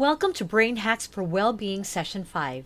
[0.00, 2.64] Welcome to Brain Hacks for Wellbeing Session 5.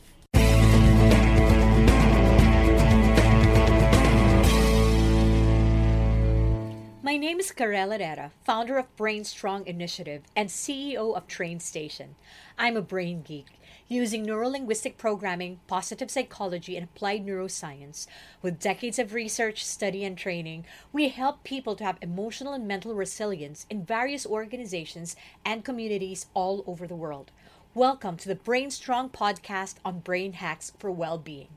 [7.04, 12.14] My name is Karel Herrera, founder of Brain Strong Initiative and CEO of Train Station.
[12.58, 18.06] I'm a brain geek, using neurolinguistic programming, positive psychology, and applied neuroscience.
[18.40, 22.94] With decades of research, study, and training, we help people to have emotional and mental
[22.94, 27.30] resilience in various organizations and communities all over the world.
[27.74, 31.48] Welcome to the Brain Strong podcast on brain hacks for well-being.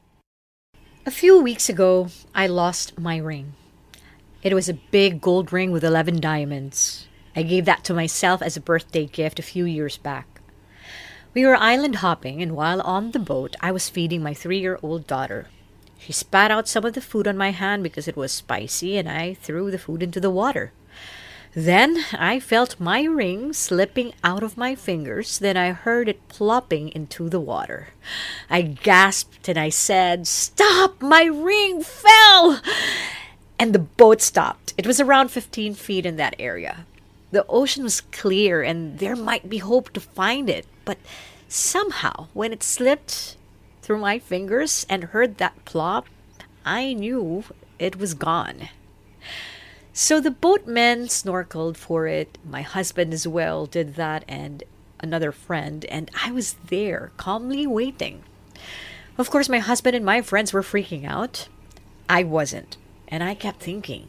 [1.05, 3.53] A few weeks ago, I lost my ring.
[4.43, 7.07] It was a big gold ring with 11 diamonds.
[7.35, 10.41] I gave that to myself as a birthday gift a few years back.
[11.33, 14.79] We were island hopping, and while on the boat, I was feeding my three year
[14.83, 15.47] old daughter.
[15.99, 19.09] She spat out some of the food on my hand because it was spicy, and
[19.09, 20.71] I threw the food into the water.
[21.55, 25.39] Then I felt my ring slipping out of my fingers.
[25.39, 27.89] Then I heard it plopping into the water.
[28.49, 31.01] I gasped and I said, Stop!
[31.01, 32.61] My ring fell!
[33.59, 34.73] And the boat stopped.
[34.77, 36.85] It was around 15 feet in that area.
[37.31, 40.97] The ocean was clear and there might be hope to find it, but
[41.47, 43.35] somehow, when it slipped
[43.81, 46.07] through my fingers and heard that plop,
[46.65, 47.43] I knew
[47.79, 48.69] it was gone.
[49.93, 52.37] So the boatmen snorkeled for it.
[52.47, 54.63] My husband as well did that, and
[54.99, 58.23] another friend, and I was there, calmly waiting.
[59.17, 61.47] Of course, my husband and my friends were freaking out.
[62.07, 62.77] I wasn't.
[63.07, 64.07] And I kept thinking,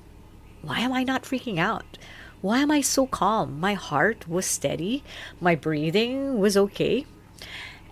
[0.63, 1.99] why am I not freaking out?
[2.41, 3.59] Why am I so calm?
[3.59, 5.03] My heart was steady,
[5.41, 7.07] my breathing was okay,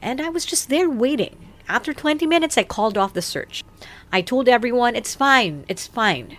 [0.00, 1.36] and I was just there waiting.
[1.68, 3.64] After 20 minutes, I called off the search.
[4.12, 6.38] I told everyone, it's fine, it's fine.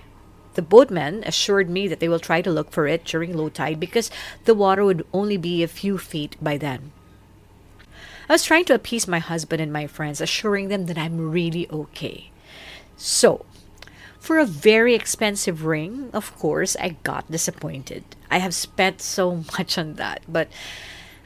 [0.53, 3.79] The boatmen assured me that they will try to look for it during low tide
[3.79, 4.09] because
[4.45, 6.91] the water would only be a few feet by then.
[8.29, 11.69] I was trying to appease my husband and my friends, assuring them that I'm really
[11.69, 12.31] okay.
[12.95, 13.45] So,
[14.27, 18.03] for a very expensive ring, of course, I got disappointed.
[18.29, 20.49] I have spent so much on that, but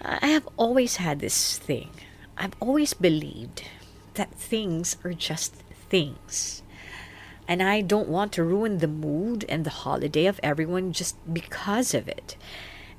[0.04, 1.90] I have always had this thing.
[2.38, 3.64] I've always believed
[4.14, 5.56] that things are just
[5.90, 6.62] things.
[7.48, 11.96] And I don't want to ruin the mood and the holiday of everyone just because
[11.96, 12.38] of it.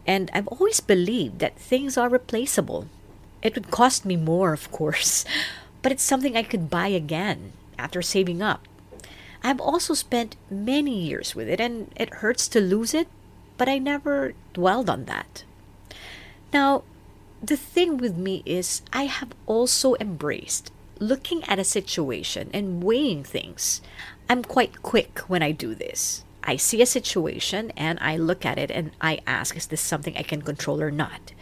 [0.04, 2.88] And I've always believed that things are replaceable.
[3.40, 5.24] It would cost me more, of course,
[5.80, 8.66] but it's something I could buy again after saving up.
[9.42, 13.08] I've also spent many years with it, and it hurts to lose it,
[13.56, 15.44] but I never dwelled on that.
[16.52, 16.84] Now,
[17.42, 23.24] the thing with me is, I have also embraced looking at a situation and weighing
[23.24, 23.82] things.
[24.28, 26.24] I'm quite quick when I do this.
[26.44, 30.16] I see a situation and I look at it and I ask, is this something
[30.16, 31.32] I can control or not?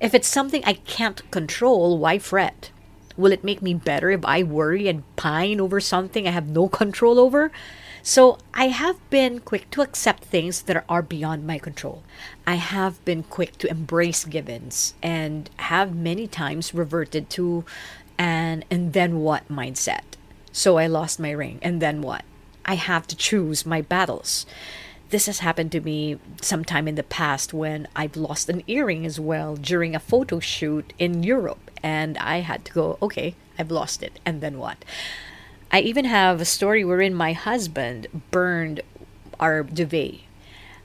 [0.00, 2.70] If it's something I can't control, why fret?
[3.20, 6.68] Will it make me better if I worry and pine over something I have no
[6.68, 7.52] control over?
[8.02, 12.02] So I have been quick to accept things that are beyond my control.
[12.46, 17.66] I have been quick to embrace givens and have many times reverted to
[18.18, 20.16] an and then what mindset.
[20.50, 22.24] So I lost my ring, and then what?
[22.64, 24.46] I have to choose my battles.
[25.10, 29.20] This has happened to me sometime in the past when I've lost an earring as
[29.20, 34.02] well during a photo shoot in Europe and I had to go, okay, I've lost
[34.02, 34.84] it, and then what?
[35.72, 38.80] I even have a story wherein my husband burned
[39.38, 40.20] our duvet.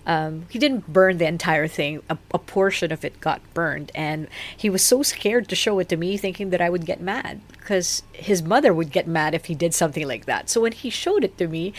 [0.06, 4.28] Um, he didn't burn the entire thing, a, a portion of it got burned, and
[4.56, 7.42] he was so scared to show it to me, thinking that I would get mad
[7.50, 10.50] because his mother would get mad if he did something like that.
[10.50, 11.74] So when he showed it to me,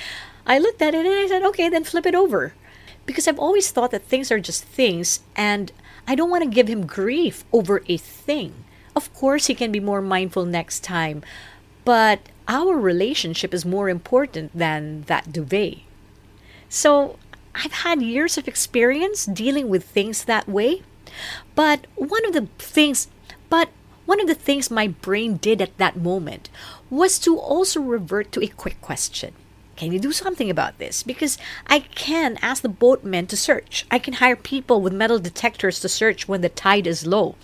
[0.44, 2.54] I looked at it and I said, okay, then flip it over.
[3.04, 5.71] Because I've always thought that things are just things, and
[6.09, 8.65] I don't want to give him grief over a thing.
[8.97, 11.23] Of course, he can be more mindful next time,
[11.84, 12.19] but
[12.49, 15.81] our relationship is more important than that duvet.
[16.71, 17.19] So,
[17.55, 20.83] I've had years of experience dealing with things that way,
[21.55, 23.09] but one of the things,
[23.51, 23.69] but
[24.07, 26.49] one of the things my brain did at that moment
[26.89, 29.34] was to also revert to a quick question.
[29.77, 31.03] Can you do something about this?
[31.03, 31.37] Because
[31.67, 33.87] I can ask the boatmen to search.
[33.91, 37.34] I can hire people with metal detectors to search when the tide is low.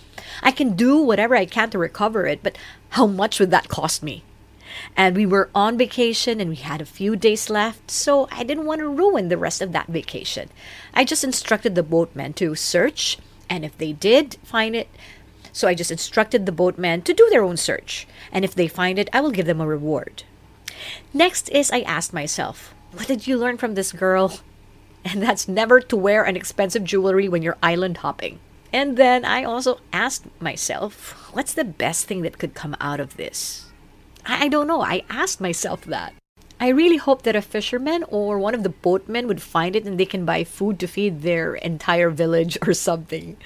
[0.43, 2.57] I can do whatever I can to recover it, but
[2.91, 4.25] how much would that cost me?
[4.97, 8.65] And we were on vacation and we had a few days left, so I didn't
[8.65, 10.49] want to ruin the rest of that vacation.
[10.95, 13.19] I just instructed the boatmen to search,
[13.51, 14.89] and if they did find it,
[15.53, 18.07] so I just instructed the boatmen to do their own search.
[18.33, 20.25] And if they find it, I will give them a reward.
[21.13, 24.41] Next is I asked myself, what did you learn from this girl?
[25.05, 28.39] And that's never to wear an expensive jewelry when you're island hopping.
[28.73, 33.17] And then I also asked myself, what's the best thing that could come out of
[33.17, 33.67] this?
[34.25, 34.81] I don't know.
[34.81, 36.15] I asked myself that.
[36.61, 39.99] I really hope that a fisherman or one of the boatmen would find it and
[39.99, 43.37] they can buy food to feed their entire village or something.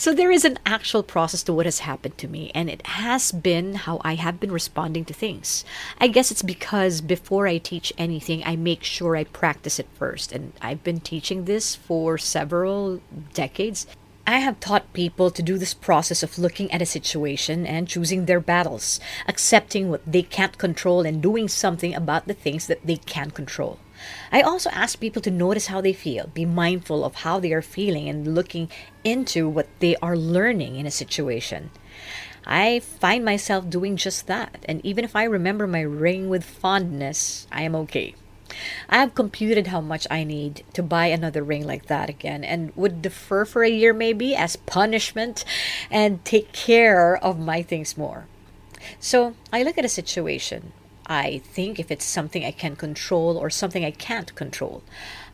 [0.00, 3.32] So there is an actual process to what has happened to me, and it has
[3.32, 5.62] been how I have been responding to things.
[6.00, 10.32] I guess it's because before I teach anything, I make sure I practice it first.
[10.32, 13.02] And I've been teaching this for several
[13.34, 13.86] decades.
[14.26, 18.24] I have taught people to do this process of looking at a situation and choosing
[18.24, 22.96] their battles, accepting what they can't control and doing something about the things that they
[22.96, 23.78] can control.
[24.32, 27.62] I also ask people to notice how they feel, be mindful of how they are
[27.62, 28.68] feeling, and looking
[29.04, 31.70] into what they are learning in a situation.
[32.46, 37.46] I find myself doing just that, and even if I remember my ring with fondness,
[37.52, 38.14] I am okay.
[38.88, 42.74] I have computed how much I need to buy another ring like that again and
[42.76, 45.44] would defer for a year maybe as punishment
[45.90, 48.26] and take care of my things more.
[48.98, 50.72] So I look at a situation.
[51.10, 54.84] I think if it's something I can control or something I can't control.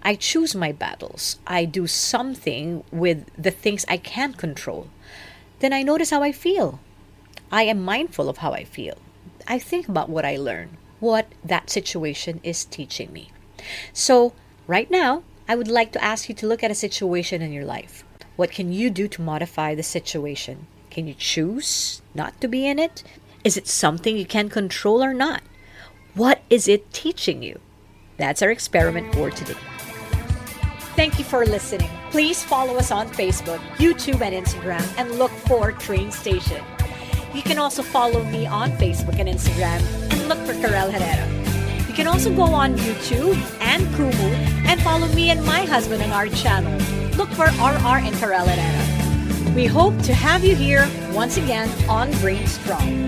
[0.02, 1.38] I choose my battles.
[1.46, 4.88] I do something with the things I can control.
[5.58, 6.80] Then I notice how I feel.
[7.52, 8.96] I am mindful of how I feel.
[9.46, 13.30] I think about what I learn what that situation is teaching me.
[13.92, 14.32] So,
[14.66, 17.64] right now, I would like to ask you to look at a situation in your
[17.64, 18.02] life.
[18.36, 20.66] What can you do to modify the situation?
[20.90, 23.02] Can you choose not to be in it?
[23.44, 25.42] Is it something you can control or not?
[26.16, 27.60] What is it teaching you?
[28.16, 29.52] That's our experiment for today.
[30.96, 31.90] Thank you for listening.
[32.10, 36.64] Please follow us on Facebook, YouTube, and Instagram and look for Train Station.
[37.34, 41.86] You can also follow me on Facebook and Instagram and look for Karel Herrera.
[41.86, 44.32] You can also go on YouTube and Kumu
[44.64, 46.72] and follow me and my husband on our channel.
[47.18, 49.54] Look for RR and Karel Herrera.
[49.54, 53.05] We hope to have you here once again on Brain Strong.